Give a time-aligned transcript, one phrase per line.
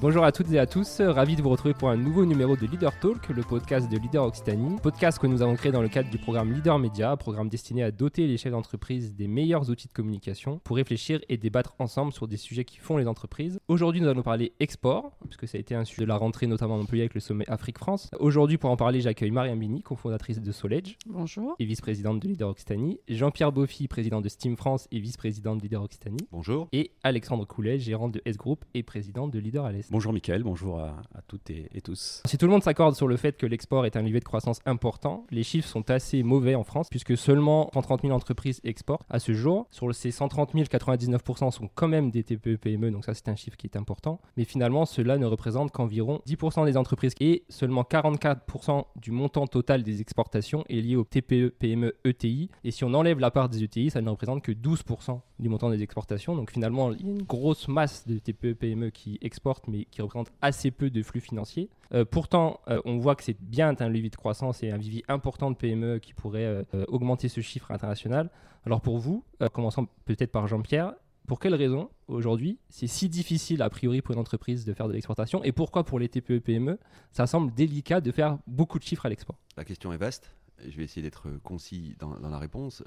[0.00, 2.64] Bonjour à toutes et à tous, ravi de vous retrouver pour un nouveau numéro de
[2.64, 4.78] Leader Talk, le podcast de Leader Occitanie.
[4.82, 7.90] Podcast que nous avons créé dans le cadre du programme Leader Media, programme destiné à
[7.90, 12.26] doter les chefs d'entreprise des meilleurs outils de communication pour réfléchir et débattre ensemble sur
[12.28, 13.60] des sujets qui font les entreprises.
[13.68, 16.76] Aujourd'hui, nous allons parler export, puisque ça a été un sujet de la rentrée notamment
[16.76, 18.08] à Montpellier avec le sommet Afrique-France.
[18.18, 20.96] Aujourd'hui, pour en parler, j'accueille Mariam Bini, cofondatrice de Solage.
[21.06, 21.56] Bonjour.
[21.58, 23.00] Et vice-présidente de Leader Occitanie.
[23.06, 26.26] Jean-Pierre Boffy, président de Steam France et vice-président de Leader Occitanie.
[26.32, 26.68] Bonjour.
[26.72, 29.89] Et Alexandre Coulet, gérant de S-Group et président de Leader à l'Est.
[29.90, 32.22] Bonjour Mickaël, bonjour à, toutes et, tous.
[32.24, 34.60] Si tout le monde s'accorde sur le fait que l'export est un levier de croissance
[34.64, 39.18] important, les chiffres sont assez mauvais en France, puisque seulement 130 000 entreprises exportent à
[39.18, 39.66] ce jour.
[39.72, 43.56] Sur ces 130 000, 99% sont quand même des TPE-PME, donc ça c'est un chiffre
[43.56, 44.20] qui est important.
[44.36, 49.82] Mais finalement, cela ne représente qu'environ 10% des entreprises et seulement 44% du montant total
[49.82, 52.48] des exportations est lié aux TPE, PME, ETI.
[52.62, 55.70] Et si on enlève la part des ETI, ça ne représente que 12% du montant
[55.70, 56.36] des exportations.
[56.36, 60.02] Donc finalement, il y a une grosse masse de TPE, PME qui exportent, mais qui
[60.02, 61.70] représentent assez peu de flux financiers.
[61.92, 65.04] Euh, pourtant, euh, on voit que c'est bien un levier de croissance et un vivier
[65.08, 68.30] important de PME qui pourrait euh, augmenter ce chiffre international.
[68.66, 69.24] Alors pour vous,
[69.54, 70.92] commençons peut-être par Jean-Pierre,
[71.26, 74.92] pour quelles raisons aujourd'hui c'est si difficile a priori pour une entreprise de faire de
[74.92, 76.78] l'exportation et pourquoi pour les TPE-PME
[77.10, 79.36] ça semble délicat de faire beaucoup de chiffres à l'export?
[79.56, 80.34] La question est vaste.
[80.68, 82.82] Je vais essayer d'être concis dans la réponse.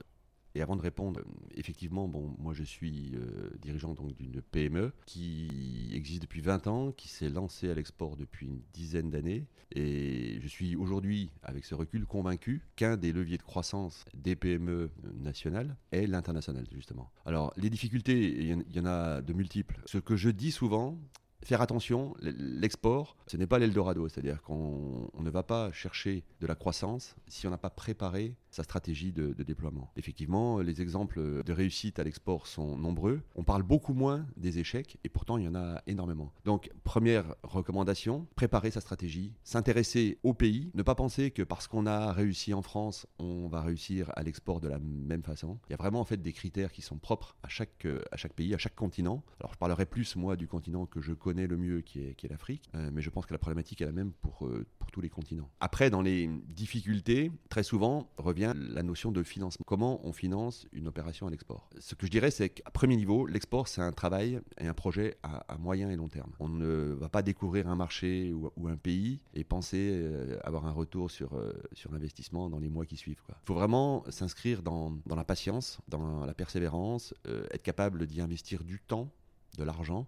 [0.55, 1.21] Et avant de répondre,
[1.55, 7.07] effectivement, bon, moi je suis euh, dirigeant d'une PME qui existe depuis 20 ans, qui
[7.07, 9.47] s'est lancée à l'export depuis une dizaine d'années.
[9.71, 14.91] Et je suis aujourd'hui, avec ce recul, convaincu qu'un des leviers de croissance des PME
[15.15, 17.11] nationales est l'international, justement.
[17.25, 19.81] Alors, les difficultés, il y en a de multiples.
[19.85, 20.99] Ce que je dis souvent,
[21.43, 26.55] faire attention, l'export, ce n'est pas l'Eldorado, c'est-à-dire qu'on ne va pas chercher de la
[26.55, 29.91] croissance si on n'a pas préparé sa stratégie de, déploiement.
[29.97, 33.21] Effectivement, les exemples de réussite à l'export sont nombreux.
[33.35, 36.31] On parle beaucoup moins des échecs et pourtant il y en a énormément.
[36.45, 41.85] Donc, première recommandation, préparer sa stratégie, s'intéresser au pays, ne pas penser que parce qu'on
[41.85, 45.59] a réussi en France, on va réussir à l'export de la même façon.
[45.67, 48.33] Il y a vraiment en fait des critères qui sont propres à chaque, à chaque
[48.33, 49.23] pays, à chaque continent.
[49.39, 52.27] Alors, je parlerai plus moi du continent que je connais le mieux, qui est, qui
[52.27, 54.91] est l'Afrique, euh, mais je pense que la problématique est la même pour, euh, pour
[54.91, 55.49] tous les continents.
[55.59, 59.63] Après, dans les difficultés, très souvent revient la notion de financement.
[59.65, 61.69] Comment on finance une opération à l'export?
[61.79, 65.15] Ce que je dirais, c'est qu'à premier niveau, l'export, c'est un travail et un projet
[65.23, 66.31] à, moyen et long terme.
[66.39, 70.71] On ne va pas découvrir un marché ou, un pays et penser euh, avoir un
[70.71, 71.39] retour sur,
[71.73, 73.21] sur l'investissement dans les mois qui suivent.
[73.29, 78.63] Il faut vraiment s'inscrire dans, dans, la patience, dans la persévérance, être capable d'y investir
[78.63, 79.11] du temps,
[79.57, 80.07] de l'argent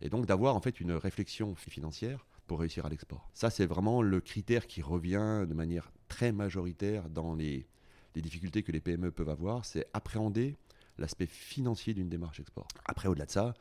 [0.00, 3.30] et donc d'avoir en fait une réflexion financière pour réussir à l'export.
[3.32, 7.66] Ça, c'est vraiment le critère qui revient de manière très majoritaire dans les,
[8.22, 10.56] difficultés que les PME peuvent avoir, c'est appréhender
[10.98, 12.68] l'aspect financier d'une démarche export.
[12.84, 13.54] Après, au-delà de ça,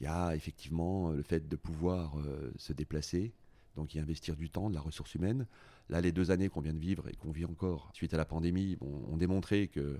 [0.00, 3.32] il y a effectivement le fait de pouvoir euh, se déplacer,
[3.74, 5.46] donc y investir du temps, de la ressource humaine.
[5.88, 8.24] Là, les deux années qu'on vient de vivre et qu'on vit encore suite à la
[8.24, 9.98] pandémie ont démontré que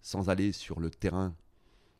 [0.00, 1.34] sans aller sur le terrain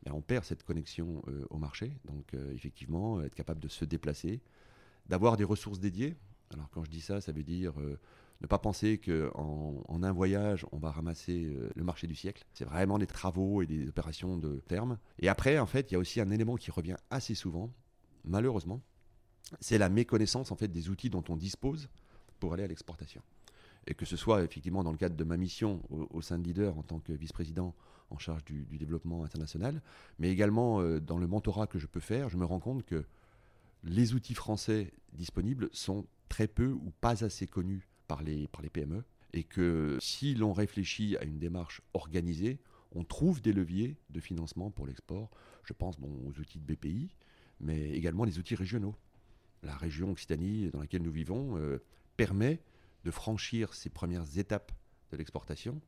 [0.03, 1.91] ben, on perd cette connexion euh, au marché.
[2.05, 4.41] Donc euh, effectivement, être capable de se déplacer,
[5.07, 6.15] d'avoir des ressources dédiées.
[6.53, 7.99] Alors quand je dis ça, ça veut dire euh,
[8.41, 12.45] ne pas penser qu'en en, un voyage, on va ramasser le marché du siècle.
[12.53, 14.97] C'est vraiment des travaux et des opérations de terme.
[15.19, 17.71] Et après, en fait, il y a aussi un élément qui revient assez souvent,
[18.23, 18.81] malheureusement,
[19.59, 21.89] c'est la méconnaissance en fait des outils dont on dispose
[22.39, 23.21] pour aller à l'exportation.
[23.87, 26.43] Et que ce soit effectivement dans le cadre de ma mission au, au sein de
[26.43, 27.73] Leader en tant que vice-président
[28.09, 29.81] en charge du, développement international,
[30.19, 33.05] mais également euh, dans le mentorat que je peux faire, je me rends compte que
[33.83, 39.43] les outils français disponibles sont très peu ou pas assez connus par les, PME, et
[39.43, 42.59] que si l'on réfléchit à une démarche organisée,
[42.93, 45.29] on trouve des leviers de financement pour l'export.
[45.63, 47.09] Je pense aux outils de BPI,
[47.59, 48.95] mais également les outils régionaux.
[49.63, 51.79] La région Occitanie dans laquelle nous vivons euh,
[52.15, 52.61] permet
[53.03, 54.71] de franchir ces premières étapes
[55.11, 55.81] de l'exportation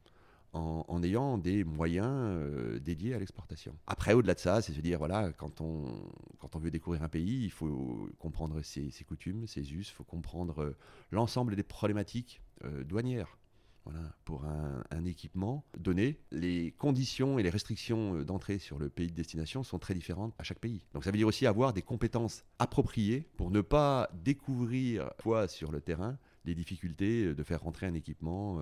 [0.54, 3.76] en, ayant des moyens euh, dédiés à l'exportation.
[3.88, 5.86] Après, au-delà de ça, c'est se dire, voilà, quand on,
[6.56, 10.78] veut découvrir un pays, il faut comprendre ses, coutumes, ses us, il faut comprendre euh,
[11.12, 13.38] l'ensemble des problématiques euh, douanières.
[13.86, 19.08] Voilà, pour un, un, équipement donné, les conditions et les restrictions d'entrée sur le pays
[19.08, 20.86] de destination sont très différentes à chaque pays.
[20.94, 25.72] Donc ça veut dire aussi avoir des compétences appropriées pour ne pas découvrir, fois sur
[25.72, 28.62] le terrain, les difficultés de faire rentrer un équipement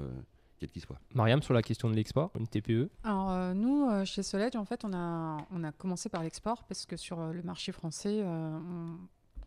[0.60, 1.00] quel qu'il soit.
[1.14, 4.66] Mariam, sur la question de l'export, une TPE Alors, euh, nous, euh, chez Soled, en
[4.66, 8.24] fait, on a, on a commencé par l'export parce que sur euh, le marché français,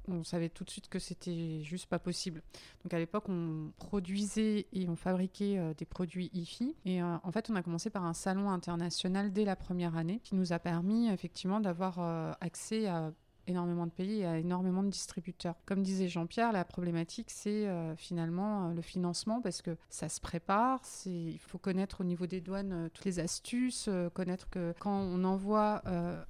[0.09, 2.43] on, savait tout de suite que c'était juste pas possible.
[2.83, 6.75] Donc, à l'époque, on produisait et on fabriquait des produits IFI.
[6.85, 10.35] Et en fait, on a commencé par un salon international dès la première année qui
[10.35, 12.01] nous a permis effectivement d'avoir
[12.41, 13.13] accès à
[13.51, 15.55] énormément de pays et à énormément de distributeurs.
[15.67, 20.81] Comme disait Jean-Pierre, la problématique, c'est euh, finalement le financement parce que ça se prépare.
[21.07, 25.83] Il faut connaître au niveau des douanes toutes les astuces, connaître que quand on envoie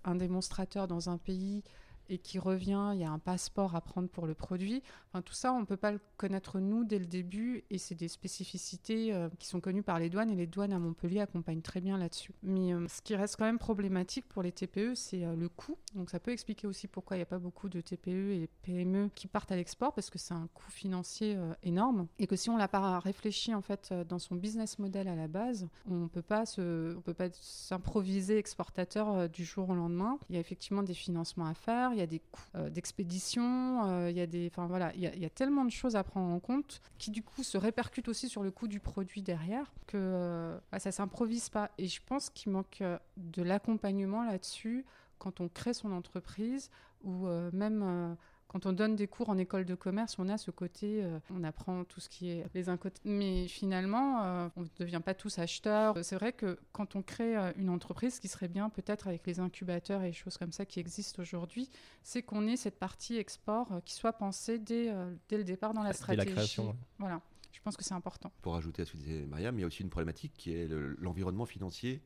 [0.04, 1.62] un démonstrateur dans un pays,
[2.10, 4.82] et qui revient, il y a un passeport à prendre pour le produit.
[5.08, 7.94] Enfin, tout ça, on ne peut pas le connaître nous dès le début et c'est
[7.94, 11.62] des spécificités euh, qui sont connues par les douanes et les douanes à Montpellier accompagnent
[11.62, 12.34] très bien là-dessus.
[12.42, 15.78] Mais euh, ce qui reste quand même problématique pour les TPE, c'est euh, le coût.
[15.94, 19.10] Donc ça peut expliquer aussi pourquoi il n'y a pas beaucoup de TPE et PME
[19.14, 22.56] qui partent à l'export parce que c'est un coût financier énorme et que si on
[22.56, 27.14] l'a pas réfléchi en fait dans son business model à la base, on peut peut
[27.14, 30.18] pas s'improviser exportateur du jour au lendemain.
[30.28, 33.84] Il y a effectivement des financements à faire il y a des coûts euh, d'expédition,
[33.84, 36.32] euh, il y a des, enfin voilà, il y, a, tellement de choses à prendre
[36.32, 39.96] en compte qui du coup se répercutent aussi sur le coût du produit derrière que
[39.96, 41.70] euh, bah, ça s'improvise pas.
[41.78, 42.82] Et je pense qu'il manque
[43.16, 44.84] de l'accompagnement là-dessus
[45.18, 46.70] quand on crée son entreprise
[47.02, 48.16] ou même
[48.50, 51.44] quand on donne des cours en école de commerce, on a ce côté, euh, on
[51.44, 53.00] apprend tout ce qui est les incotés.
[53.04, 55.96] Mais finalement, euh, on ne devient pas tous acheteurs.
[56.02, 59.24] C'est vrai que quand on crée euh, une entreprise, ce qui serait bien peut-être avec
[59.24, 61.70] les incubateurs et les choses comme ça qui existent aujourd'hui,
[62.02, 64.92] c'est qu'on ait cette partie export qui soit pensée dès,
[65.28, 66.26] dès le départ dans la stratégie.
[66.26, 66.76] la création.
[66.98, 67.20] Voilà.
[67.52, 68.32] Je pense que c'est important.
[68.42, 70.66] Pour ajouter à ce que disait Mariam, il y a aussi une problématique qui est
[70.98, 72.02] l'environnement financier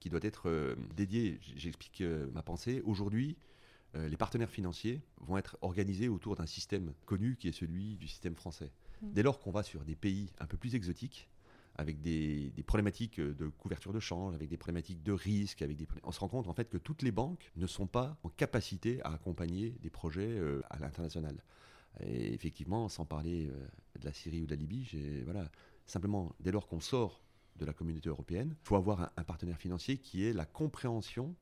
[0.00, 1.38] qui doit être dédié.
[1.40, 2.02] J'explique
[2.32, 2.82] ma pensée.
[2.84, 3.53] Aujourd'hui, euh,
[3.94, 8.34] les partenaires financiers vont être organisés autour d'un système connu qui est celui du système
[8.34, 8.72] français.
[9.02, 9.12] Mm.
[9.12, 11.28] Dès lors qu'on va sur des pays un peu plus exotiques,
[11.76, 15.86] avec des, problématiques de couverture de change, avec des problématiques de risque, avec des...
[16.04, 19.02] on se rend compte en fait que toutes les banques ne sont pas en capacité
[19.02, 21.42] à accompagner des projets euh, à l'international.
[22.00, 23.66] Et effectivement, sans parler euh,
[23.98, 24.88] de la Syrie ou de la Libye,
[25.24, 25.50] voilà,
[25.86, 27.20] simplement dès lors qu'on sort
[27.56, 31.34] de la communauté européenne, il faut avoir un, partenaire financier qui ait la compréhension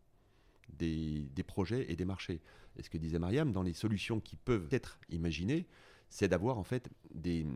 [0.70, 2.40] des, projets et des marchés.
[2.76, 5.66] Et ce que disait Mariam, dans les solutions qui peuvent être imaginées,
[6.08, 7.46] c'est d'avoir en fait des,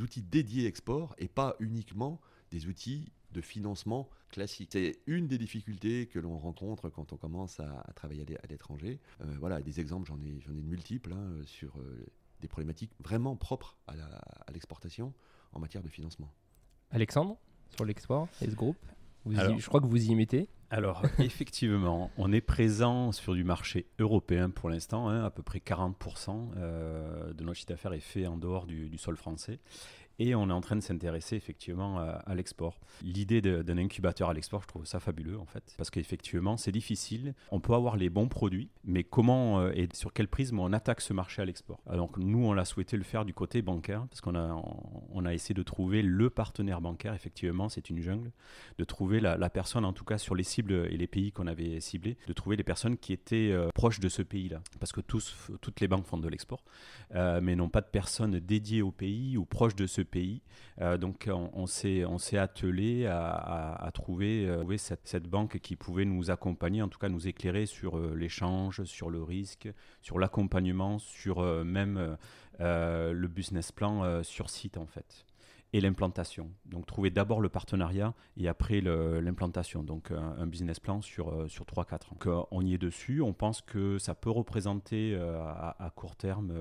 [0.00, 2.20] outils dédiés export et pas uniquement
[2.50, 4.70] des outils de financement classiques.
[4.72, 9.00] C'est une des difficultés que l'on rencontre quand on commence à, travailler à l'étranger.
[9.20, 12.06] Euh, voilà, des exemples, j'en ai, j'en ai de multiples hein, sur euh,
[12.40, 15.12] des problématiques vraiment propres à l'exportation
[15.52, 16.32] en matière de financement.
[16.90, 17.38] Alexandre,
[17.74, 18.76] sur l'export, et ce groupe?
[19.26, 20.48] Je crois que vous y mettez.
[20.70, 25.08] Alors, effectivement, on est présent sur du marché européen pour l'instant.
[25.08, 28.96] Hein, à peu près 40% euh, de notre chiffre d'affaires est fait en dehors du,
[28.98, 29.60] sol français.
[30.18, 32.80] Et on est en train de s'intéresser effectivement à, l'export.
[33.02, 35.74] L'idée d'un incubateur à l'export, je trouve ça fabuleux en fait.
[35.76, 37.34] Parce qu'effectivement, c'est difficile.
[37.50, 41.00] On peut avoir les bons produits, mais comment euh, et sur quel prisme on attaque
[41.00, 41.80] ce marché à l'export?
[41.92, 44.62] Donc nous, on l'a souhaité le faire du côté bancaire, parce qu'on a,
[45.10, 47.14] on a essayé de trouver le partenaire bancaire.
[47.14, 48.30] Effectivement, c'est une jungle.
[48.78, 51.80] De trouver la, personne, en tout cas sur les cibles et les pays qu'on avait
[51.80, 54.62] ciblés, de trouver les personnes qui étaient euh, proches de ce pays-là.
[54.78, 56.64] Parce que tous, toutes les banques font de l'export,
[57.14, 60.42] euh, mais n'ont pas de personnes dédiées au pays ou proches de ce pays.
[60.80, 66.88] Euh, donc on, s'est attelé à, trouver, euh, cette, banque qui pouvait nous accompagner, en
[66.88, 69.68] tout cas nous éclairer sur euh, l'échange, sur le risque,
[70.02, 72.16] sur l'accompagnement, sur même
[72.58, 75.26] le business plan sur site en fait
[75.74, 76.50] et l'implantation.
[76.66, 79.82] Donc trouver d'abord le partenariat et après l'implantation.
[79.82, 81.98] Donc un, business plan sur, euh, sur 3-4 ans.
[82.12, 83.20] Donc, euh, on y est dessus.
[83.20, 86.52] On pense que ça peut représenter euh, à, court terme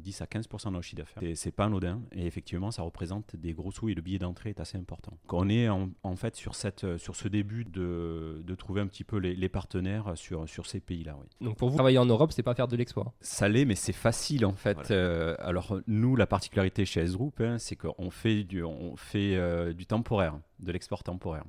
[0.00, 1.22] 10 à 15% de notre chiffre d'affaires.
[1.36, 4.60] C'est pas anodin et effectivement ça représente des gros sous et le billet d'entrée est
[4.60, 5.12] assez important.
[5.12, 8.88] Donc, on est en, en, fait sur, cette, sur ce début de, de trouver un
[8.88, 11.16] petit peu les, les partenaires sur, sur ces pays-là.
[11.20, 11.46] Oui.
[11.46, 13.12] Donc pour vous, travailler en Europe, c'est pas faire de l'export?
[13.20, 14.90] Ça l'est, mais c'est facile en fait.
[14.90, 20.38] alors nous, la particularité chez S-Group, hein, c'est qu'on fait on fait euh, du temporaire,
[20.60, 21.44] de l'export temporaire.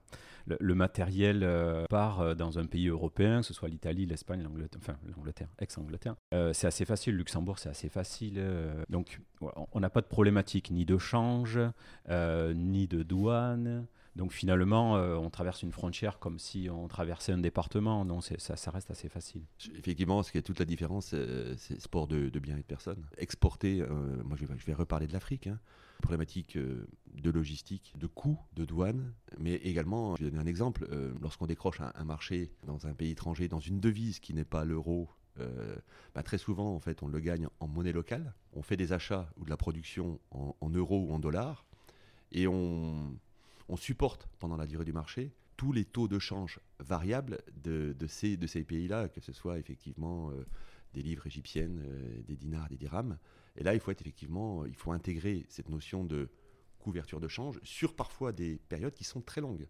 [0.48, 4.80] Le, matériel euh, part euh, dans un pays européen, que ce soit l'Italie, l'Espagne, l'Angleterre,
[4.82, 6.16] enfin l'Angleterre, ex-Angleterre.
[6.54, 8.44] c'est assez facile, Luxembourg c'est assez facile.
[8.90, 11.60] donc on n'a pas de problématique ni de change,
[12.10, 13.86] ni de douane.
[14.16, 18.04] Donc finalement, on traverse une frontière comme si on traversait un département.
[18.04, 19.44] Non, ça, reste assez facile.
[19.78, 21.16] Effectivement, ce qui est toute la différence,
[21.58, 23.06] c'est sport de, de biens et de personnes.
[23.18, 23.84] Exporter,
[24.26, 25.48] moi je vais, je vais, reparler de l'Afrique.
[25.48, 25.60] Hein
[26.02, 30.88] problématiques euh, de logistique, de coûts, de douane, mais également, je vais donner un exemple,
[30.92, 34.66] euh, lorsqu'on décroche un, marché dans un pays étranger, dans une devise qui n'est pas
[34.66, 35.76] l'euro, euh,
[36.16, 38.34] bah, très souvent, en fait, on le gagne en monnaie locale.
[38.54, 41.66] On fait des achats ou de la production en, euros ou en dollars,
[42.32, 43.18] et on,
[43.78, 48.48] supporte pendant la durée du marché tous les taux de change variables de, ces, de
[48.48, 50.32] ces pays-là, que ce soit effectivement
[50.94, 51.84] des livres égyptiennes,
[52.28, 53.18] des dinars, des dirhams.
[53.56, 56.30] Et là, il faut être effectivement, il faut intégrer cette notion de
[56.80, 59.68] couverture de change sur parfois des périodes qui sont très longues.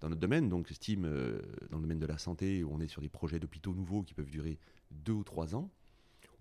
[0.00, 3.00] Dans notre domaine, donc euh, dans le domaine de la santé, où on est sur
[3.00, 4.58] des projets d'hôpitaux nouveaux qui peuvent durer
[4.90, 5.70] deux ou trois ans,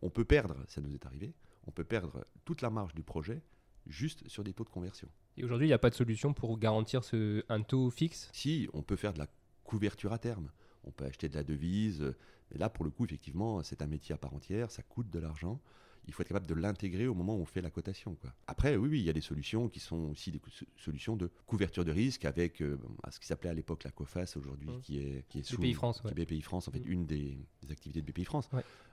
[0.01, 1.33] on peut perdre, ça nous est arrivé,
[1.67, 3.43] on peut perdre toute la marge du projet
[3.87, 5.07] juste sur des taux de conversion.
[5.37, 8.29] Et aujourd'hui, il n'y a pas de solution pour garantir ce, un taux fixe?
[8.33, 9.27] Si, on peut faire de la
[9.63, 10.51] couverture à terme.
[10.83, 12.13] On peut acheter de la devise.
[12.51, 15.19] Mais là, pour le coup, effectivement, c'est un métier à part entière, ça coûte de
[15.19, 15.61] l'argent
[16.07, 18.15] il faut être capable de l'intégrer au moment où on fait la cotation.
[18.15, 18.33] Quoi.
[18.47, 20.41] Après, oui, oui, il y a des solutions qui sont aussi des
[20.77, 22.77] solutions de couverture de risque avec euh,
[23.09, 24.81] ce qui s'appelait à l'époque la COFAS aujourd'hui, mmh.
[24.81, 26.01] qui est, qui est sous BPI France.
[26.05, 26.91] Qui BPI France, en fait, mmh.
[26.91, 27.37] une des,
[27.69, 28.49] activités de BPI France.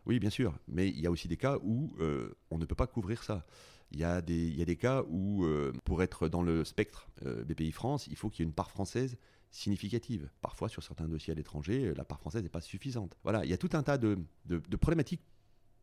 [0.07, 0.59] Oui, bien sûr.
[0.69, 3.47] Mais il y a aussi des cas où euh, on ne peut pas couvrir ça.
[3.91, 6.63] Il y, a des, il y a des cas où, euh, pour être dans le
[6.65, 9.17] spectre BPI France, il faut qu'il y ait une part française
[9.51, 10.29] significative.
[10.43, 13.17] Parfois, sur certains dossiers à l'étranger, la part française n'est pas suffisante.
[13.23, 15.23] Voilà, il y a tout un tas de, de, de problématiques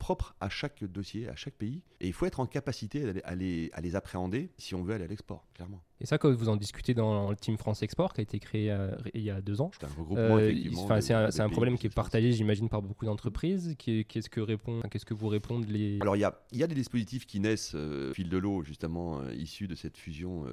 [0.06, 1.82] propre à chaque dossier, à chaque pays.
[2.00, 5.06] Et il faut être en capacité à les, à les appréhender si on veut aller
[5.06, 5.82] à l'export, clairement.
[6.00, 8.70] Et ça, quand vous en discutez dans le Team France Export, qui a été créé
[8.70, 11.96] euh, il y a deux ans, c'est un regroupement, euh, C'est un, problème qui est
[11.96, 13.76] partagé, j'imagine, par beaucoup d'entreprises.
[13.80, 15.98] Qu'est-ce que, répond, qu'est-ce que vous répondent les...
[16.02, 19.28] Alors, il y a, y a, des dispositifs qui naissent euh, fil de l'eau, justement,
[19.30, 20.46] issus de cette fusion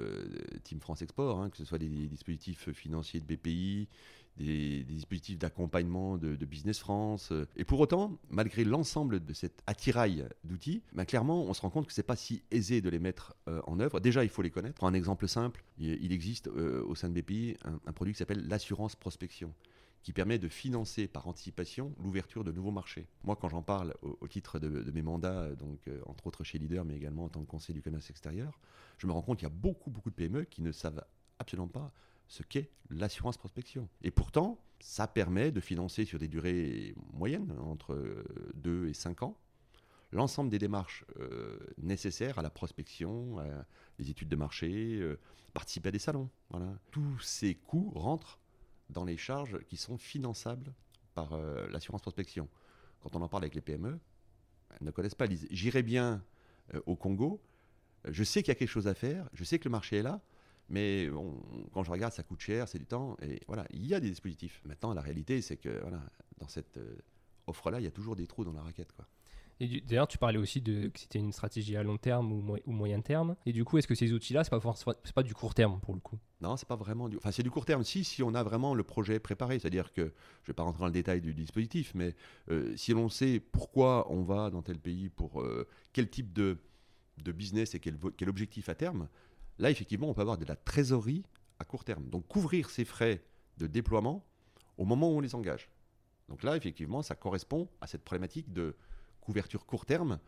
[0.65, 3.87] Team France Export, hein, que ce soit des dispositifs financiers de BPI,
[4.37, 7.33] des, dispositifs d'accompagnement de, Business France.
[7.57, 11.87] Et pour autant, malgré l'ensemble de cet attirail d'outils, ben clairement, on se rend compte
[11.87, 14.01] que ce n'est pas si aisé de les mettre euh, en œuvre.
[14.01, 14.75] Déjà, il faut les connaître.
[14.75, 18.47] Pour un exemple simple, il, existe euh, au sein de BPI un, produit qui s'appelle
[18.49, 19.55] l'assurance prospection
[20.03, 23.07] qui permet de financer par anticipation l'ouverture de nouveaux marchés.
[23.23, 26.85] Moi, quand j'en parle au, titre de, mes mandats, donc euh, entre autres chez Leader,
[26.85, 28.59] mais également en tant que conseiller du commerce extérieur,
[28.99, 31.05] je me rends compte qu'il y a beaucoup, beaucoup de PME qui ne savent
[31.39, 31.93] absolument pas
[32.33, 33.91] ce qu'est l'assurance prospection.
[34.01, 38.25] Et pourtant, ça permet de financer sur des durées moyennes, entre
[38.55, 39.39] 2 et 5 ans,
[40.13, 43.67] l'ensemble des démarches euh, nécessaires à la prospection, à
[43.99, 45.21] les études de marché, euh,
[45.53, 46.31] participer à des salons.
[46.49, 46.75] Voilà.
[46.91, 48.41] Tous ces coûts rentrent
[48.89, 50.73] dans les charges qui sont finançables
[51.13, 52.49] par euh, l'assurance prospection.
[53.03, 54.01] Quand on en parle avec les PME,
[54.71, 55.27] elles ne connaissent pas.
[55.51, 56.25] J'irai bien
[56.87, 57.43] au Congo,
[58.07, 60.03] je sais qu'il y a quelque chose à faire, je sais que le marché est
[60.03, 60.23] là,
[60.69, 61.09] mais
[61.73, 63.17] quand je regarde, ça coûte cher, c'est du temps.
[63.23, 64.63] Et voilà, il y a des dispositifs.
[64.65, 66.03] Maintenant, la réalité, c'est que voilà,
[66.39, 66.97] dans cette euh,
[67.47, 68.93] offre-là, il y a toujours des trous dans la raquette.
[68.93, 69.07] Quoi.
[69.61, 72.73] Et d'ailleurs, tu parlais aussi de que c'était une stratégie à long terme ou, ou
[72.73, 73.37] moyen terme.
[73.47, 74.61] Et du coup, est-ce que ces outils-là, c'est pas
[75.15, 76.19] pas du court terme pour le coup?
[76.41, 77.17] Non, c'est pas vraiment du.
[77.19, 79.59] Enfin, c'est du court terme si si on a vraiment le projet préparé.
[79.59, 82.17] C'est-à-dire que je vais pas rentrer dans le détail du dispositif, mais
[82.51, 86.59] euh, si l'on sait pourquoi on va dans tel pays, pour euh, quel type de
[87.23, 89.07] de business et quel, quel objectif à terme,
[89.59, 91.25] Là, effectivement, on peut avoir de la trésorerie
[91.59, 92.09] à court terme.
[92.09, 93.23] Donc, couvrir ces frais
[93.59, 94.25] de déploiement
[94.79, 95.69] au moment où on les engage.
[96.29, 98.75] Donc là, effectivement, ça correspond à cette problématique de
[99.21, 100.19] couverture court terme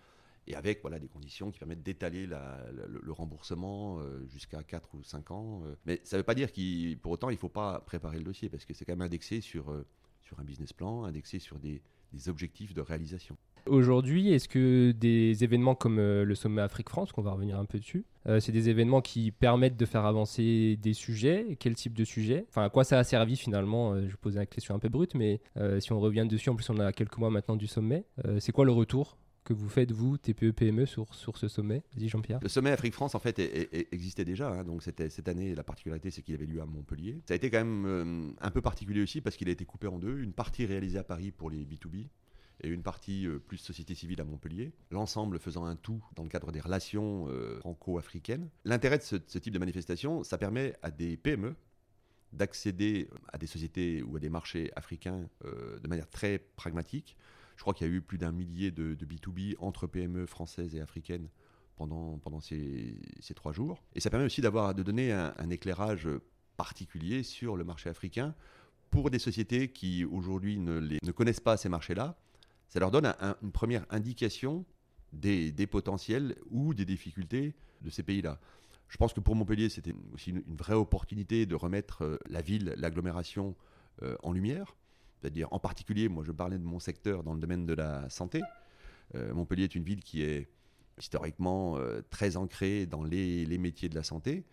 [0.46, 5.30] et avec voilà, des conditions qui permettent d'étaler le, remboursement euh, jusqu'à 4 ou 5
[5.30, 5.62] ans.
[5.64, 5.74] Euh.
[5.86, 8.24] Mais ça ne veut pas dire qu'il, pour autant il ne faut pas préparer le
[8.24, 9.86] dossier parce que c'est quand même indexé sur, euh,
[10.22, 11.80] sur un business plan, indexé sur des
[12.26, 13.38] objectifs de réalisation.
[13.66, 17.78] Aujourd'hui, est-ce que des événements comme euh, le sommet Afrique-France, qu'on va revenir un peu
[17.78, 21.56] dessus, euh, c'est des événements qui permettent de faire avancer des sujets?
[21.58, 22.44] Quel type de sujet?
[22.50, 23.94] Enfin, à quoi ça a servi finalement?
[23.94, 25.40] Euh, Je posais la question un peu brute, mais
[25.80, 28.04] si on revient dessus, en plus on a quelques mois maintenant du sommet,
[28.38, 31.82] c'est quoi le retour que vous faites, vous, TPE, PME, sur, sur ce sommet?
[31.96, 32.38] Dis Jean-Pierre.
[32.42, 33.38] Le sommet Afrique-France, en fait,
[33.92, 34.48] existait déjà.
[34.48, 34.64] Hein.
[34.64, 37.20] donc, c'était cette année, la particularité, c'est qu'il avait lieu à Montpellier.
[37.26, 39.98] Ça a été quand même un peu particulier aussi parce qu'il a été coupé en
[39.98, 40.18] deux.
[40.18, 42.06] Une partie réalisée à Paris pour les B2B,
[42.64, 46.28] et une partie euh, plus société civile à Montpellier, l'ensemble faisant un tout dans le
[46.28, 48.48] cadre des relations euh, franco-africaines.
[48.64, 51.54] L'intérêt de ce, type de manifestation, ça permet à des PME
[52.32, 57.16] d'accéder à des sociétés ou à des marchés africains euh, de manière très pragmatique.
[57.56, 60.80] Je crois qu'il y a eu plus d'un millier de, B2B entre PME françaises et
[60.80, 61.28] africaines
[61.76, 62.98] pendant, pendant ces,
[63.36, 63.84] trois jours.
[63.94, 66.08] Et ça permet aussi d'avoir, de donner un, éclairage
[66.56, 68.34] particulier sur le marché africain
[68.90, 72.16] pour des sociétés qui aujourd'hui ne, ne connaissent pas ces marchés-là
[72.74, 74.64] ça leur donne une première indication
[75.12, 78.40] des, potentiels ou des difficultés de ces pays-là.
[78.88, 82.74] Je pense que pour Montpellier, c'était aussi une, vraie opportunité de remettre euh, la ville,
[82.76, 83.54] l'agglomération
[84.02, 84.74] euh, en lumière.
[85.20, 88.42] C'est-à-dire, en particulier, moi je parlais de mon secteur dans le domaine de la santé.
[89.14, 90.48] Euh, Montpellier est une ville qui est
[90.98, 91.78] historiquement
[92.10, 94.44] très ancrée dans les, métiers de la santé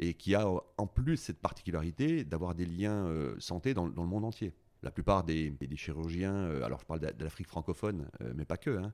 [0.00, 3.08] et qui a en plus cette particularité d'avoir des liens
[3.40, 4.52] santé dans, le monde entier.
[4.82, 8.70] La plupart des, chirurgiens, euh, alors je parle de, l'Afrique francophone, euh, mais pas que,
[8.70, 8.92] hein,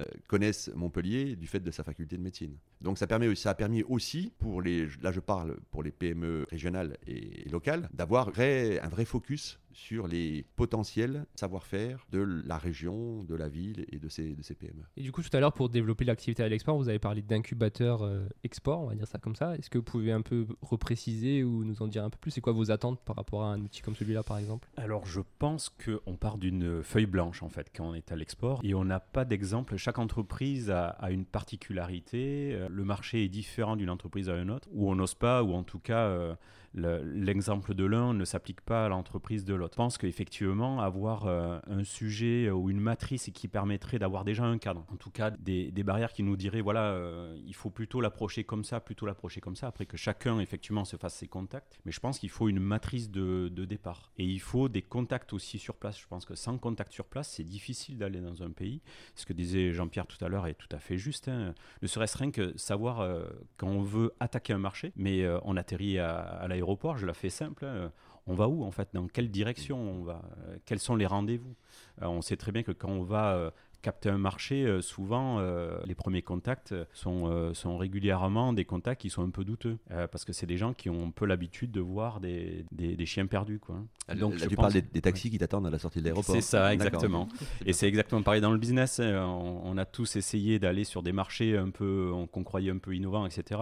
[0.00, 2.56] euh, connaissent Montpellier du fait de sa faculté de médecine.
[2.80, 6.46] Donc ça, permet, ça a permis aussi, pour les, là je parle pour les PME
[6.50, 13.34] régionales et, locales, d'avoir un vrai focus sur les potentiels savoir-faire de la région, de
[13.34, 14.82] la ville et de ces, de ces PME.
[14.96, 18.02] Et du coup, tout à l'heure, pour développer l'activité à l'export, vous avez parlé d'incubateur
[18.02, 19.54] euh, export, on va dire ça comme ça.
[19.56, 22.30] Est-ce que vous pouvez un peu repréciser ou nous en dire un peu plus?
[22.30, 24.66] C'est quoi vos attentes par rapport à un outil comme celui-là, par exemple?
[24.78, 28.60] Alors, je pense qu'on part d'une feuille blanche, en fait, quand on est à l'export,
[28.64, 29.76] et on n'a pas d'exemple.
[29.76, 32.54] Chaque entreprise a, a, une particularité.
[32.54, 35.52] Euh, le marché est différent d'une entreprise à une autre, ou on n'ose pas, ou
[35.52, 36.06] en tout cas...
[36.06, 36.34] Euh,
[36.76, 39.74] l'exemple de l'un ne s'applique pas à l'entreprise de l'autre.
[39.74, 44.58] Je pense qu'effectivement, avoir euh, un sujet ou une matrice qui permettrait d'avoir déjà un
[44.58, 48.44] cadre, en tout cas des, barrières qui nous diraient, voilà, euh, il faut plutôt l'approcher
[48.44, 51.78] comme ça, plutôt l'approcher comme ça, après que chacun effectivement se fasse ses contacts.
[51.84, 54.12] Mais je pense qu'il faut une matrice de, départ.
[54.18, 55.98] Et il faut des contacts aussi sur place.
[55.98, 58.80] Je pense que sans contact sur place, c'est difficile d'aller dans un pays.
[59.14, 61.28] Ce que disait Jean-Pierre tout à l'heure est tout à fait juste.
[61.28, 61.54] Hein.
[61.82, 65.98] Ne serait-ce rien que savoir euh, quand on veut attaquer un marché, mais on atterrit
[65.98, 66.65] à l'aéroport
[66.96, 67.64] je la fais simple.
[67.64, 67.92] Hein.
[68.26, 68.88] On va où en fait?
[68.92, 70.22] Dans quelle direction on va?
[70.64, 71.54] Quels sont les rendez-vous?
[72.02, 73.50] Euh, On sait très bien que quand on va euh,
[73.82, 79.00] capter un marché, euh, souvent, euh, les premiers contacts sont, euh, sont régulièrement des contacts
[79.00, 79.78] qui sont un peu douteux,
[80.10, 83.26] parce que c'est des gens qui ont un peu l'habitude de voir des, des, chiens
[83.26, 83.58] perdus.
[83.58, 83.76] Quoi.
[84.18, 86.34] Donc, Là, tu parles des, taxis qui t'attendent à la sortie de l'aéroport.
[86.34, 87.28] C'est ça, exactement.
[87.66, 89.00] Et c'est exactement pareil dans le business.
[89.00, 89.24] Hein.
[89.24, 93.26] On, a tous essayé d'aller sur des marchés un peu qu'on croyait un peu innovants,
[93.26, 93.60] etc.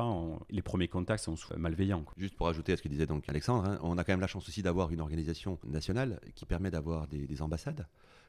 [0.51, 2.05] les premiers contacts sont malveillants.
[2.17, 4.27] Juste pour ajouter à ce que disait donc Alexandre, hein, on a quand même la
[4.27, 7.87] chance aussi d'avoir une organisation nationale qui permet d'avoir des ambassades.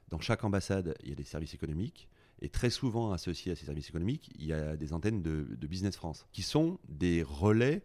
[0.09, 2.07] Dans chaque ambassade, il y a des services économiques.
[2.41, 5.95] Et très souvent associés à ces services économiques, il y a des antennes de, Business
[5.95, 7.81] France, qui sont des relais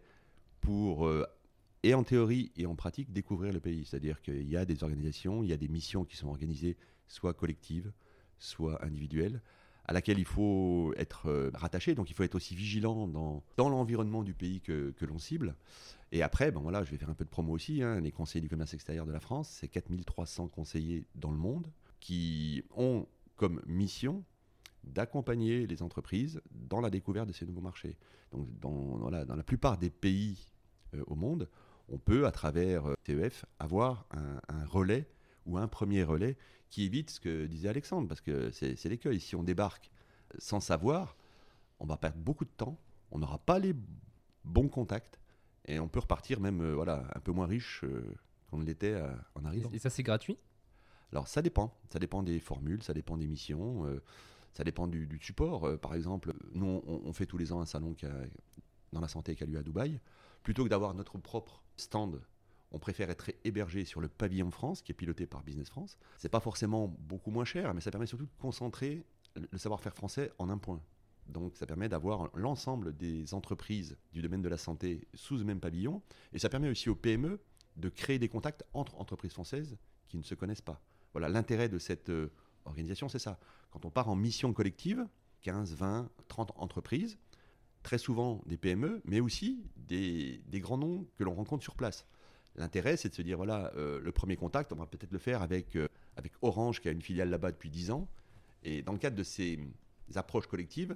[0.59, 1.25] pour, euh,
[1.83, 3.85] et en théorie et en pratique, découvrir le pays.
[3.85, 7.33] C'est-à-dire qu'il y a des organisations, il y a des missions qui sont organisées, soit
[7.33, 7.91] collectives,
[8.39, 9.41] soit individuelles,
[9.85, 11.95] à laquelle il faut être euh, rattaché.
[11.95, 15.55] Donc il faut être aussi vigilant dans, dans l'environnement du pays que, que l'on cible.
[16.11, 17.81] Et après, bon voilà, je vais faire un peu de promo aussi.
[17.81, 21.67] Hein, les conseillers du commerce extérieur de la France, c'est 4300 conseillers dans le monde
[22.01, 24.25] qui ont comme mission
[24.83, 27.97] d'accompagner les entreprises dans la découverte de ces nouveaux marchés.
[28.31, 30.47] Donc, dans, la, plupart des pays
[30.93, 31.47] euh, au monde,
[31.87, 35.07] on peut, à travers euh, TEF, avoir un, relais
[35.45, 36.37] ou un premier relais
[36.69, 39.19] qui évite ce que disait Alexandre, parce que c'est l'écueil.
[39.19, 39.91] Si on débarque
[40.37, 41.15] sans savoir,
[41.79, 42.77] on va perdre beaucoup de temps,
[43.11, 43.75] on n'aura pas les
[44.45, 45.19] bons contacts,
[45.65, 47.83] et on peut repartir même euh, voilà, un peu moins riche
[48.49, 48.99] qu'on l'était
[49.35, 49.69] en arrivant.
[49.73, 50.37] Et ça, c'est gratuit?
[51.11, 54.01] Alors ça dépend, ça dépend des formules, ça dépend des missions, euh,
[54.53, 55.65] ça dépend du, support.
[55.65, 57.95] Euh, par exemple, nous on, fait tous les ans un salon
[58.93, 59.99] dans la santé qui a lieu à Dubaï.
[60.43, 62.21] Plutôt que d'avoir notre propre stand,
[62.71, 65.97] on préfère être hébergé sur le pavillon France qui est piloté par Business France.
[66.17, 70.31] C'est pas forcément beaucoup moins cher, mais ça permet surtout de concentrer le savoir-faire français
[70.37, 70.81] en un point.
[71.27, 75.59] Donc ça permet d'avoir l'ensemble des entreprises du domaine de la santé sous le même
[75.59, 76.01] pavillon.
[76.33, 77.39] Et ça permet aussi aux PME
[77.77, 80.81] de créer des contacts entre entreprises françaises qui ne se connaissent pas.
[81.13, 82.31] Voilà, l'intérêt de cette euh,
[82.65, 83.39] organisation, c'est ça.
[83.71, 85.05] Quand on part en mission collective,
[85.41, 87.17] 15, 20, 30 entreprises,
[87.83, 92.05] très souvent des PME, mais aussi des, grands noms que l'on rencontre sur place.
[92.55, 95.41] L'intérêt, c'est de se dire, voilà, euh, le premier contact, on va peut-être le faire
[95.41, 98.07] avec, euh, avec Orange, qui a une filiale là-bas depuis 10 ans.
[98.63, 99.59] Et dans le cadre de ces
[100.15, 100.95] approches collectives,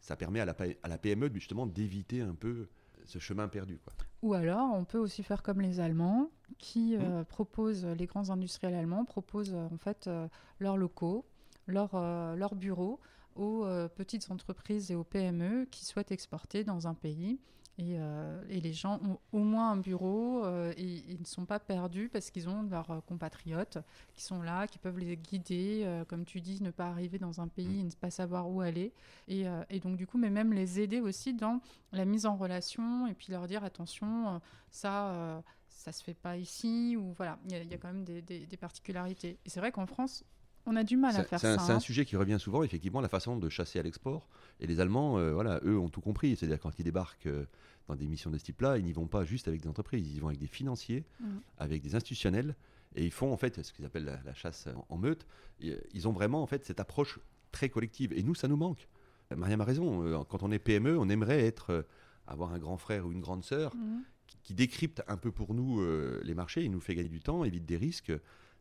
[0.00, 2.68] ça permet à la, à la PME justement d'éviter un peu
[3.06, 3.78] ce chemin perdu.
[3.84, 3.94] Quoi.
[4.22, 7.00] Ou alors, on peut aussi faire comme les Allemands, qui mmh.
[7.02, 11.24] euh, proposent, les grands industriels allemands proposent euh, en fait euh, leurs locaux,
[11.66, 13.00] leurs bureaux
[13.34, 13.66] aux
[13.96, 17.38] petites entreprises et aux PME qui souhaitent exporter dans un pays
[17.78, 21.58] euh, et, les gens ont au moins un bureau euh, et ils ne sont pas
[21.58, 23.78] perdus parce qu'ils ont leurs euh, compatriotes
[24.14, 27.48] qui sont là, qui peuvent les guider, comme tu dis, ne pas arriver dans un
[27.48, 28.92] pays et ne pas savoir où aller.
[29.28, 31.60] Et, et, donc du coup, mais même les aider aussi dans
[31.92, 36.96] la mise en relation et puis leur dire attention, ça, ça se fait pas ici
[36.96, 39.38] ou voilà, il y, a quand même des, des particularités.
[39.44, 40.24] Et c'est vrai qu'en France,
[40.66, 41.58] on a du mal à faire ça.
[41.58, 41.80] C'est un hein.
[41.80, 44.28] sujet qui revient souvent, effectivement, la façon de chasser à l'export.
[44.60, 46.36] Et les Allemands, euh, voilà, eux ont tout compris.
[46.36, 47.46] C'est-à-dire quand ils débarquent euh,
[47.86, 50.20] dans des missions de ce type-là, ils n'y vont pas juste avec des entreprises, ils
[50.20, 51.26] vont avec des financiers, mm.
[51.58, 52.56] avec des institutionnels,
[52.96, 55.26] et ils font en fait ce qu'ils appellent la, chasse en, meute.
[55.60, 57.20] ils ont vraiment en fait cette approche
[57.52, 58.12] très collective.
[58.12, 58.88] Et nous, ça nous manque.
[59.34, 60.04] Mariam a raison.
[60.04, 61.86] Euh, quand on est PME, on aimerait être
[62.26, 64.02] avoir un grand frère ou une grande sœur mm.
[64.42, 65.80] qui, décrypte un peu pour nous
[66.22, 68.12] les marchés, il nous fait gagner du temps, évite des risques.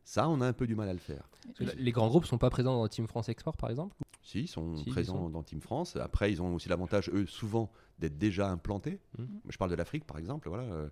[0.05, 1.27] Ça, on a un peu du mal à le faire.
[1.59, 4.47] Les grands groupes ne sont pas présents dans Team France Export, par exemple Si, ils
[4.47, 5.95] sont présents dans Team France.
[5.95, 8.99] Après, ils ont aussi l'avantage, eux, souvent, d'être déjà implantés.
[9.17, 9.23] Mmh.
[9.49, 10.47] Je parle de l'Afrique, par exemple.
[10.47, 10.63] Voilà.
[10.63, 10.89] Euh,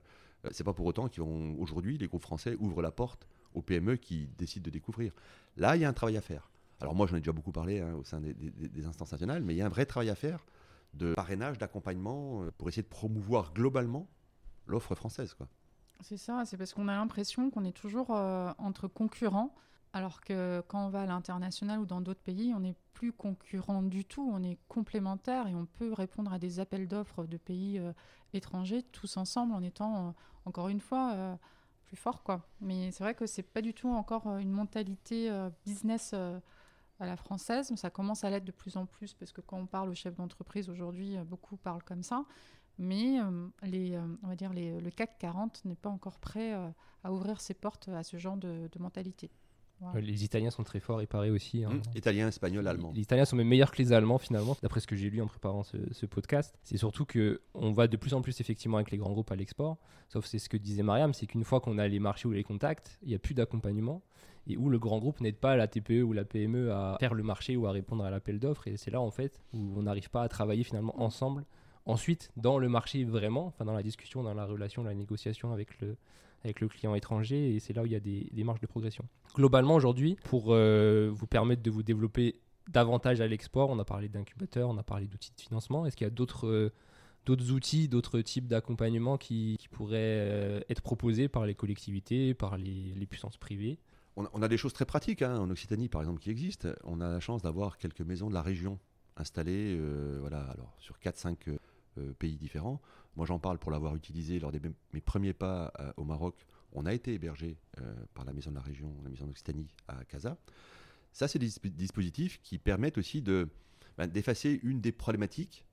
[0.51, 4.65] c'est pas pour autant qu'aujourd'hui, les groupes français ouvrent la porte aux PME qui décident
[4.65, 5.13] de découvrir.
[5.57, 6.49] Là, il y a un travail à faire.
[6.79, 9.53] Alors moi, j'en ai déjà beaucoup parlé hein, au sein des, des, instances nationales, mais
[9.53, 10.43] il y a un vrai travail à faire
[10.95, 14.09] de parrainage, d'accompagnement, euh, pour essayer de promouvoir globalement
[14.65, 15.33] l'offre française.
[15.33, 15.47] Quoi.
[16.01, 19.55] C'est ça, c'est parce qu'on a l'impression qu'on est toujours euh, entre concurrents,
[19.93, 23.83] alors que quand on va à l'international ou dans d'autres pays, on n'est plus concurrent
[23.83, 27.79] du tout, on est complémentaires et on peut répondre à des appels d'offres de pays
[27.79, 27.93] euh,
[28.33, 30.11] étrangers tous ensemble en étant, euh,
[30.45, 31.37] encore une fois,
[31.85, 31.97] plus.
[32.23, 32.41] Quoi.
[32.59, 35.31] Mais c'est vrai que c'est pas du tout encore une mentalité
[35.63, 39.41] business à la française, mais ça commence à l'être de plus en plus parce que
[39.41, 42.25] quand on parle aux chefs d'entreprise aujourd'hui, beaucoup parlent comme ça
[42.77, 46.69] mais euh, les, euh, on va dire le CAC 40 n'est pas encore prêt euh,
[47.03, 49.29] à ouvrir ses portes à ce genre de, mentalité.
[49.95, 51.65] Les Italiens sont très forts et pareil aussi.
[51.65, 51.71] Hein.
[51.73, 52.93] Mmh, Italiens, Espagnols, Allemands.
[52.95, 55.27] Les, Italiens sont même meilleurs que les Allemands finalement, d'après ce que j'ai lu en
[55.27, 56.57] préparant ce, podcast.
[56.63, 59.35] C'est surtout que on va de plus en plus effectivement avec les grands groupes à
[59.35, 59.77] l'export.
[60.07, 62.43] Sauf c'est ce que disait Mariam, c'est qu'une fois qu'on a les marchés ou les
[62.43, 64.01] contacts, il n'y a plus d'accompagnement
[64.47, 67.23] et où le grand groupe n'aide pas la TPE ou la PME à faire le
[67.23, 68.67] marché ou à répondre à l'appel d'offres.
[68.67, 71.45] Et c'est là en fait où on n'arrive pas à travailler finalement ensemble
[71.85, 75.79] Ensuite, dans le marché vraiment, enfin dans la discussion, dans la relation, la négociation avec
[75.81, 75.97] le,
[76.43, 78.67] avec le client étranger, et c'est là où il y a des, des marges de
[78.67, 79.05] progression.
[79.35, 84.07] Globalement, aujourd'hui, pour euh, vous permettre de vous développer davantage à l'export, on a parlé
[84.07, 85.85] d'incubateurs, on a parlé d'outils de financement.
[85.85, 86.71] Est-ce qu'il y a d'autres euh,
[87.27, 93.37] outils, d'autres types d'accompagnement qui, pourraient euh, être proposés par les collectivités, par les, puissances
[93.37, 93.79] privées?
[94.15, 96.69] On a, des choses très pratiques hein, en Occitanie, par exemple, qui existent.
[96.83, 98.79] On a la chance d'avoir quelques maisons de la région
[99.17, 99.79] installées,
[100.19, 101.57] voilà, alors sur 4-5 euh,
[102.19, 102.81] pays différents.
[103.15, 104.59] Moi, j'en parle pour l'avoir utilisé lors de
[104.93, 106.45] mes premiers pas euh, au Maroc.
[106.71, 110.03] On a été hébergé euh, par la maison de la région, la maison d'Occitanie à
[110.05, 110.37] Casa.
[111.11, 113.47] Ça, c'est des dispositifs qui permettent aussi de,
[113.97, 115.65] ben, d'effacer une des problématiques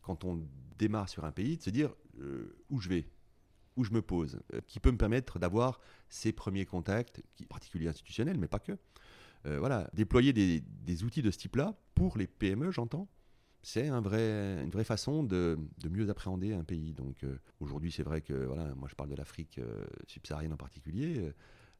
[0.00, 0.42] quand on
[0.78, 1.94] démarre sur un pays, de se dire
[2.70, 3.06] où je vais,
[3.76, 8.38] où je me pose, qui peut me permettre d'avoir ces premiers contacts, qui, particuliers institutionnels,
[8.38, 8.78] mais pas que.
[9.44, 13.06] voilà, déployer des, outils de ce type-là pour les PME, j'entends,
[13.68, 15.58] c'est une vraie façon de,
[15.90, 16.94] mieux appréhender un pays.
[16.94, 20.56] Donc euh, aujourd'hui, c'est vrai que voilà, moi je parle de l'Afrique euh, subsaharienne en
[20.56, 21.30] particulier.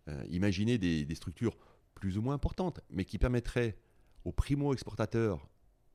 [0.09, 1.57] Euh, imaginez des, structures
[1.95, 3.79] plus ou moins importantes, mais qui permettraient
[4.27, 5.49] aux primo-exportateurs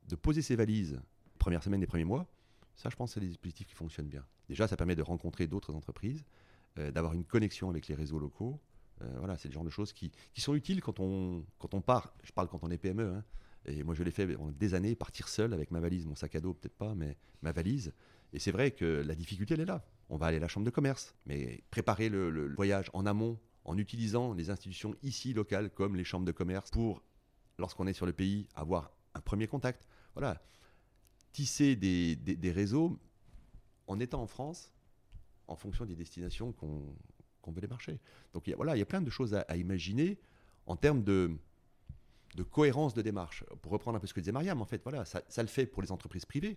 [0.08, 1.00] de poser ses valises
[1.38, 2.26] première semaine des premiers mois.
[2.74, 4.26] Ça, je pense, c'est des dispositifs qui fonctionnent bien.
[4.48, 6.24] Déjà, ça permet de rencontrer d'autres entreprises,
[6.76, 8.60] d'avoir une connexion avec les réseaux locaux.
[9.18, 12.14] voilà, c'est le genre de choses qui, sont utiles quand on, quand on part.
[12.24, 13.14] Je parle quand on est PME.
[13.14, 13.24] Hein,
[13.66, 16.40] et moi, je l'ai fait des années, partir seul avec ma valise, mon sac à
[16.40, 17.92] dos, peut-être pas, mais ma valise.
[18.32, 19.84] Et c'est vrai que la difficulté, elle est là.
[20.10, 23.78] On va aller à la chambre de commerce, mais préparer le, voyage en amont, en
[23.78, 27.02] utilisant les institutions ici locales, comme les chambres de commerce, pour,
[27.58, 29.88] lorsqu'on est sur le pays, avoir un premier contact.
[30.14, 30.42] Voilà.
[31.32, 32.98] Tisser des, des, réseaux
[33.86, 34.72] en étant en France,
[35.46, 37.98] en fonction des destinations qu'on veut démarcher.
[38.34, 40.18] Donc, voilà, il y a plein de choses à imaginer
[40.66, 41.30] en termes de
[42.34, 43.44] de cohérence de démarche.
[43.62, 45.82] Pour reprendre un peu ce que disait Mariam, en fait, voilà, ça, le fait pour
[45.82, 46.56] les entreprises privées,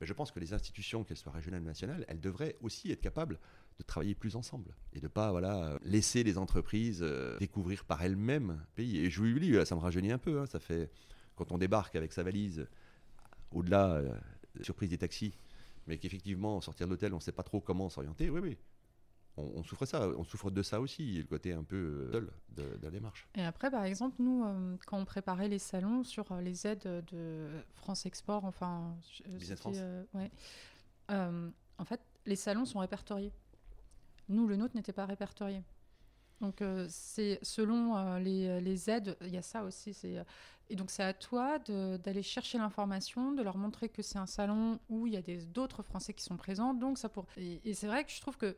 [0.00, 3.00] mais je pense que les institutions, qu'elles soient régionales ou nationales, elles devraient aussi être
[3.00, 3.38] capables
[3.78, 8.58] de travailler plus ensemble et de pas voilà laisser les entreprises euh, découvrir par elles-mêmes
[8.60, 8.98] le pays.
[8.98, 10.40] Et je vous dis, ça me rajeunit un peu.
[10.40, 10.90] Hein, ça fait
[11.34, 12.66] quand on débarque avec sa valise,
[13.52, 14.14] au-delà euh,
[14.62, 15.34] surprise des taxis,
[15.86, 18.30] mais qu'effectivement sortir de l'hôtel, on ne sait pas trop comment s'orienter.
[18.30, 18.58] Oui, oui,
[19.38, 22.78] on, souffre ça, on souffre de ça aussi, le côté un peu euh, seul de,
[22.82, 23.28] la démarche.
[23.34, 27.04] Et après, par exemple, nous, euh, quand on préparait les salons sur euh, les aides
[27.12, 28.96] de France Export, enfin,
[29.26, 29.78] Business France.
[30.14, 30.30] ouais,
[31.10, 33.32] en fait, les salons sont répertoriés.
[34.28, 35.62] Nous, le nôtre n'était pas répertorié.
[36.40, 39.94] Donc, c'est selon les, les, aides, il y a ça aussi.
[39.94, 40.22] C'est
[40.70, 44.78] et donc, c'est à toi d'aller chercher l'information, de leur montrer que c'est un salon
[44.90, 46.74] où il y a d'autres Français qui sont présents.
[46.74, 47.26] Donc, ça pour.
[47.38, 48.56] et c'est vrai que je trouve que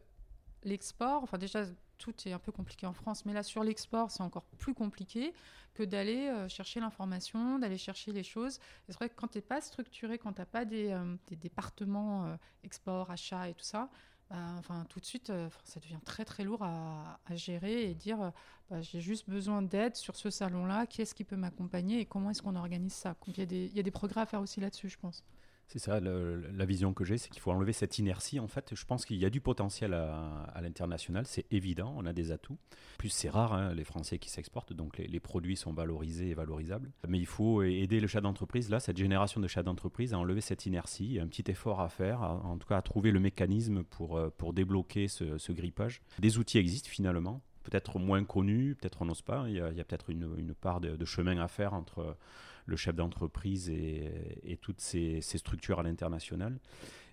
[0.65, 1.65] l'export, enfin déjà
[1.99, 5.33] tout est un peu compliqué en France, mais là sur l'export c'est encore plus compliqué
[5.75, 8.59] que d'aller euh, chercher l'information, d'aller chercher les choses.
[8.87, 12.27] C'est vrai que quand tu n'es pas structuré, quand tu n'as pas des, euh, départements
[12.27, 13.91] euh, export, achat et tout ça,
[14.31, 15.33] bah, enfin, tout de suite
[15.65, 18.33] ça devient très très lourd à, gérer et dire
[18.71, 22.31] bah, j'ai juste besoin d'aide sur ce salon-là, qui est-ce qui peut m'accompagner et comment
[22.31, 23.17] est-ce qu'on organise ça?
[23.27, 25.25] il y a des progrès à faire aussi là-dessus je pense.
[25.73, 28.41] C'est ça, la vision que j'ai, c'est qu'il faut enlever cette inertie.
[28.41, 32.13] En fait, je pense qu'il y a du potentiel à, l'international, c'est évident, on a
[32.13, 32.59] des atouts.
[32.99, 36.91] Plus, c'est rare, hein, les Français qui s'exportent, donc les, produits sont valorisés et valorisables.
[37.07, 40.41] Mais il faut aider le chat d'entreprise, là, cette génération de chats d'entreprise, à enlever
[40.41, 41.05] cette inertie.
[41.05, 43.85] Il y a un petit effort à faire, en tout cas à trouver le mécanisme
[43.85, 46.03] pour, euh, pour débloquer ce, grippage.
[46.19, 49.45] Des outils existent finalement, peut-être moins connus, peut-être on n'ose pas.
[49.47, 52.17] Il y a, peut-être une, part de, de, chemin à faire entre
[52.67, 56.59] le chef d'entreprise et, toutes ces, structures à l'international.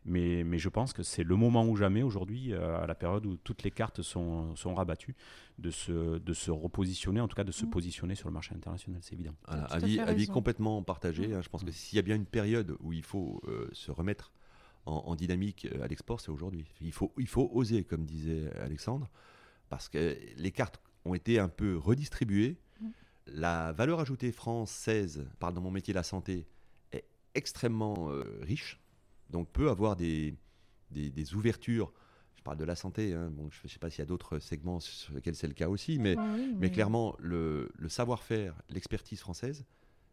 [0.05, 3.25] Mais, mais, je pense que c'est le moment ou jamais aujourd'hui, euh, à la période
[3.25, 5.15] où toutes les cartes sont, sont rabattues,
[5.59, 7.69] de se, de se repositionner, en tout cas de se mm.
[7.69, 9.35] positionner sur le marché international, c'est évident.
[9.47, 11.27] avis, avis complètement partagé.
[11.27, 11.33] Mm.
[11.33, 11.41] Hein.
[11.41, 14.31] je pense que s'il y a bien une période où il faut euh, se remettre
[14.85, 16.65] en, dynamique à l'export, c'est aujourd'hui.
[16.79, 19.09] Il faut, il faut oser, comme disait Alexandre,
[19.67, 22.57] parce que les cartes ont été un peu redistribuées.
[23.33, 26.47] La valeur ajoutée française, parle dans mon métier la santé,
[26.91, 28.09] est extrêmement
[28.41, 28.79] riche,
[29.29, 30.35] donc peut avoir des,
[30.91, 31.91] des ouvertures
[32.47, 33.13] parle de la santé.
[33.13, 33.29] Hein.
[33.31, 35.67] Bon, je ne sais pas s'il y a d'autres segments sur lesquels c'est le cas
[35.67, 36.15] aussi, mais,
[36.55, 36.71] mais...
[36.71, 39.65] clairement, le, savoir-faire, l'expertise française,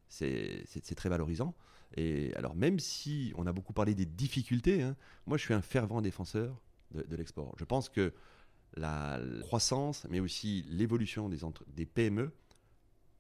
[0.09, 1.55] c'est très valorisant.
[1.96, 4.96] Et alors, même si on a beaucoup parlé des difficultés, hein,
[5.27, 6.61] moi, je suis un fervent défenseur
[6.92, 7.55] de, l'export.
[7.57, 8.12] Je pense que
[8.77, 12.33] la croissance, mais aussi l'évolution des, des PME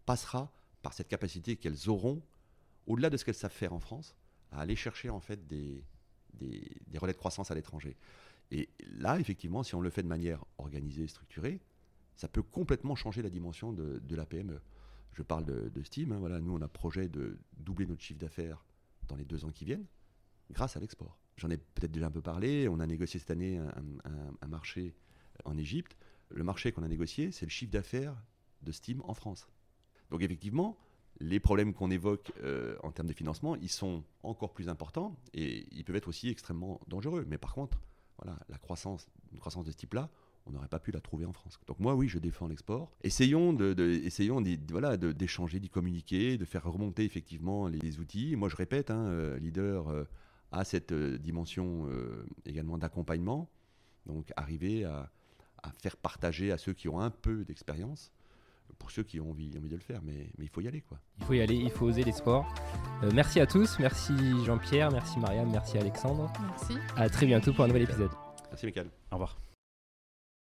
[0.06, 2.22] passera par cette capacité qu'elles auront,
[2.86, 4.14] au-delà de ce qu'elles savent faire en France,
[4.52, 5.82] à aller chercher en fait des,
[6.34, 7.96] des, relais de croissance à l'étranger.
[8.50, 11.60] Et là, effectivement, si on le fait de manière organisée, structurée,
[12.16, 14.60] ça peut complètement changer la dimension de, la PME.
[15.12, 16.12] Je parle de, Steam.
[16.12, 18.64] Hein, voilà, nous, on a projet de doubler notre chiffre d'affaires
[19.08, 19.86] dans les deux ans qui viennent,
[20.50, 21.18] grâce à l'export.
[21.36, 22.68] J'en ai peut-être déjà un peu parlé.
[22.68, 24.94] On a négocié cette année un, marché
[25.44, 25.96] en Égypte.
[26.30, 28.16] Le marché qu'on a négocié, c'est le chiffre d'affaires
[28.62, 29.48] de Steam en France.
[30.14, 30.78] Donc effectivement,
[31.18, 35.66] les problèmes qu'on évoque euh, en termes de financement, ils sont encore plus importants et
[35.72, 37.24] ils peuvent être aussi extrêmement dangereux.
[37.26, 37.80] Mais par contre,
[38.22, 40.08] voilà, la croissance, une croissance de ce type-là,
[40.46, 41.58] on n'aurait pas pu la trouver en France.
[41.66, 42.92] Donc moi, oui, je défends l'export.
[43.02, 43.74] Essayons de,
[44.04, 48.36] essayons voilà, d'échanger, d'y communiquer, de faire remonter effectivement les, outils.
[48.36, 50.04] Moi, je répète, hein, euh, leader euh,
[50.52, 51.88] a cette euh, dimension
[52.44, 53.50] également d'accompagnement.
[54.06, 55.10] Donc arriver à,
[55.82, 58.12] faire partager à ceux qui ont un peu d'expérience
[58.78, 60.80] pour ceux qui ont envie, envie de le faire, mais, mais, il faut y aller.
[60.82, 60.98] quoi.
[61.18, 62.46] Il faut y aller, il faut oser les sports.
[63.02, 64.12] Euh, merci à tous, merci
[64.44, 66.32] Jean-Pierre, merci Mariam, merci Alexandre.
[66.50, 66.74] Merci.
[66.96, 68.10] À très bientôt pour un nouvel épisode.
[68.50, 68.88] Merci Michael.
[69.10, 69.36] Au revoir.